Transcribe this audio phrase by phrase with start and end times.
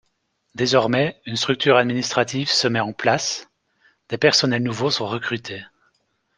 [0.55, 3.47] Désormais, une structure administrative se met en place-
[4.09, 5.61] des personnels nouveaux sont recrutés.